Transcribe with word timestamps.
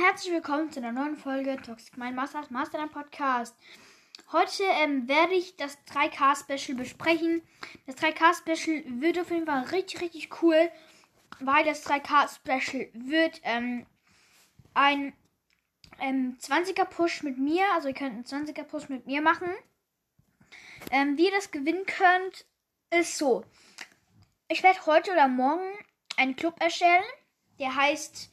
herzlich 0.00 0.32
willkommen 0.32 0.70
zu 0.70 0.78
einer 0.78 0.92
neuen 0.92 1.16
Folge 1.16 1.56
Toxic 1.60 1.96
Mind 1.96 2.14
Masters 2.14 2.50
Master 2.50 2.86
Podcast. 2.86 3.56
Heute 4.30 4.62
ähm, 4.80 5.08
werde 5.08 5.34
ich 5.34 5.56
das 5.56 5.76
3K 5.92 6.38
Special 6.38 6.78
besprechen. 6.78 7.42
Das 7.84 7.96
3K 7.96 8.32
Special 8.36 8.84
wird 9.00 9.18
auf 9.18 9.32
jeden 9.32 9.46
Fall 9.46 9.64
richtig, 9.64 10.00
richtig 10.00 10.40
cool, 10.40 10.70
weil 11.40 11.64
das 11.64 11.84
3K 11.84 12.32
Special 12.32 12.88
wird 12.92 13.40
ähm, 13.42 13.86
ein 14.72 15.14
ähm, 15.98 16.38
20er 16.40 16.84
Push 16.84 17.24
mit 17.24 17.36
mir, 17.36 17.64
also 17.74 17.88
ihr 17.88 17.94
könnt 17.94 18.12
einen 18.12 18.46
20er 18.46 18.62
Push 18.62 18.88
mit 18.88 19.04
mir 19.08 19.20
machen. 19.20 19.50
Ähm, 20.92 21.18
wie 21.18 21.24
ihr 21.24 21.32
das 21.32 21.50
gewinnen 21.50 21.86
könnt, 21.86 22.46
ist 22.90 23.18
so. 23.18 23.44
Ich 24.46 24.62
werde 24.62 24.86
heute 24.86 25.10
oder 25.10 25.26
morgen 25.26 25.68
einen 26.16 26.36
Club 26.36 26.54
erstellen, 26.60 27.02
der 27.58 27.74
heißt 27.74 28.30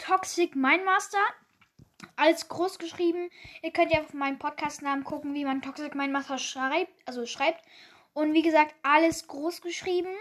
Toxic 0.00 0.56
Mindmaster. 0.56 1.18
Alles 2.16 2.48
groß 2.48 2.78
geschrieben. 2.78 3.30
Ihr 3.62 3.70
könnt 3.70 3.92
ja 3.92 4.00
auf 4.00 4.14
meinem 4.14 4.38
Podcast-Namen 4.38 5.04
gucken, 5.04 5.34
wie 5.34 5.44
man 5.44 5.62
Toxic 5.62 5.94
Mindmaster 5.94 6.38
schreibt. 6.38 6.92
Also 7.06 7.26
schreibt. 7.26 7.62
Und 8.14 8.32
wie 8.32 8.42
gesagt, 8.42 8.74
alles 8.82 9.28
groß 9.28 9.60
geschrieben. 9.60 10.14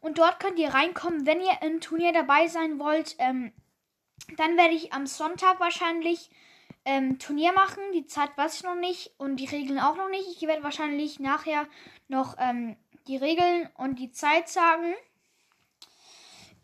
Und 0.00 0.18
dort 0.18 0.38
könnt 0.38 0.58
ihr 0.58 0.72
reinkommen, 0.72 1.26
wenn 1.26 1.40
ihr 1.40 1.62
im 1.62 1.80
Turnier 1.80 2.12
dabei 2.12 2.46
sein 2.46 2.78
wollt. 2.78 3.16
Ähm, 3.18 3.52
dann 4.36 4.56
werde 4.56 4.74
ich 4.74 4.92
am 4.92 5.06
Sonntag 5.06 5.60
wahrscheinlich 5.60 6.30
ähm, 6.84 7.18
Turnier 7.18 7.52
machen. 7.52 7.82
Die 7.92 8.06
Zeit 8.06 8.36
weiß 8.36 8.56
ich 8.56 8.62
noch 8.62 8.76
nicht 8.76 9.12
und 9.18 9.36
die 9.36 9.46
Regeln 9.46 9.80
auch 9.80 9.96
noch 9.96 10.08
nicht. 10.08 10.28
Ich 10.28 10.46
werde 10.46 10.62
wahrscheinlich 10.62 11.18
nachher 11.20 11.66
noch 12.08 12.36
ähm, 12.38 12.76
die 13.08 13.16
Regeln 13.16 13.68
und 13.74 13.98
die 13.98 14.12
Zeit 14.12 14.48
sagen. 14.48 14.94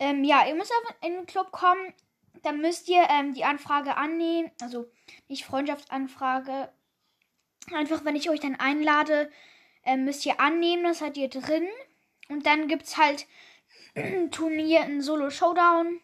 Ähm, 0.01 0.23
ja, 0.23 0.47
ihr 0.47 0.55
müsst 0.55 0.71
auf 0.71 0.95
in 1.03 1.13
den 1.13 1.25
Club 1.27 1.51
kommen. 1.51 1.93
Dann 2.41 2.59
müsst 2.59 2.89
ihr 2.89 3.03
ähm, 3.07 3.35
die 3.35 3.43
Anfrage 3.43 3.97
annehmen. 3.97 4.49
Also 4.59 4.89
nicht 5.27 5.45
Freundschaftsanfrage. 5.45 6.73
Einfach, 7.71 8.03
wenn 8.03 8.15
ich 8.15 8.27
euch 8.31 8.39
dann 8.39 8.55
einlade, 8.55 9.31
ähm, 9.83 10.05
müsst 10.05 10.25
ihr 10.25 10.39
annehmen. 10.39 10.85
Das 10.85 10.99
seid 10.99 11.17
ihr 11.17 11.29
drin. 11.29 11.67
Und 12.29 12.47
dann 12.47 12.67
gibt 12.67 12.83
es 12.83 12.97
halt 12.97 13.27
ein 13.93 14.31
Turnier, 14.31 14.81
ein 14.81 15.03
Solo-Showdown. 15.03 16.01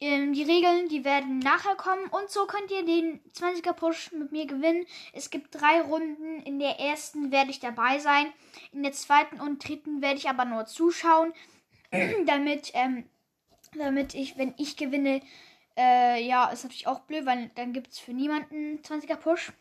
Ähm, 0.00 0.32
die 0.32 0.44
Regeln, 0.44 0.88
die 0.88 1.04
werden 1.04 1.40
nachher 1.40 1.74
kommen. 1.74 2.06
Und 2.06 2.30
so 2.30 2.46
könnt 2.46 2.70
ihr 2.70 2.84
den 2.84 3.20
20er 3.32 3.72
Push 3.72 4.12
mit 4.12 4.30
mir 4.30 4.46
gewinnen. 4.46 4.86
Es 5.12 5.30
gibt 5.30 5.52
drei 5.52 5.80
Runden. 5.80 6.42
In 6.42 6.60
der 6.60 6.78
ersten 6.78 7.32
werde 7.32 7.50
ich 7.50 7.58
dabei 7.58 7.98
sein. 7.98 8.32
In 8.70 8.84
der 8.84 8.92
zweiten 8.92 9.40
und 9.40 9.66
dritten 9.66 10.00
werde 10.00 10.18
ich 10.18 10.28
aber 10.28 10.44
nur 10.44 10.66
zuschauen. 10.66 11.32
damit, 12.26 12.70
ähm, 12.74 13.08
damit 13.76 14.14
ich, 14.14 14.38
wenn 14.38 14.54
ich 14.58 14.76
gewinne, 14.76 15.20
äh, 15.76 16.24
ja, 16.24 16.48
ist 16.50 16.64
natürlich 16.64 16.86
auch 16.86 17.00
blöd, 17.00 17.26
weil 17.26 17.50
dann 17.54 17.72
gibt 17.72 17.92
es 17.92 17.98
für 17.98 18.12
niemanden 18.12 18.80
20er 18.82 19.16
Push. 19.16 19.52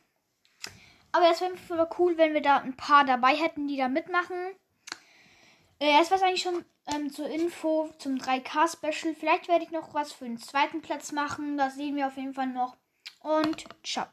Aber 1.12 1.30
es 1.30 1.42
wäre 1.42 1.90
cool, 2.00 2.18
wenn 2.18 2.34
wir 2.34 2.42
da 2.42 2.58
ein 2.58 2.76
paar 2.76 3.06
dabei 3.06 3.36
hätten, 3.36 3.68
die 3.68 3.78
da 3.78 3.88
mitmachen. 3.88 4.36
Äh, 5.80 5.98
das 6.00 6.12
war 6.12 6.22
eigentlich 6.24 6.42
schon 6.42 6.66
ähm, 6.94 7.12
zur 7.12 7.30
Info 7.30 7.90
zum 8.00 8.16
3K-Special. 8.16 9.14
Vielleicht 9.16 9.48
werde 9.48 9.64
ich 9.64 9.72
noch 9.72 9.94
was 9.94 10.12
für 10.12 10.26
den 10.26 10.38
zweiten 10.38 10.82
Platz 10.82 11.12
machen. 11.12 11.58
Das 11.58 11.76
sehen 11.76 11.96
wir 11.96 12.08
auf 12.08 12.18
jeden 12.18 12.34
Fall 12.34 12.48
noch. 12.48 12.76
Und 13.22 13.66
ciao. 13.84 14.08